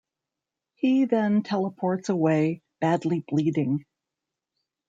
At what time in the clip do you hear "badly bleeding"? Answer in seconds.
2.79-3.85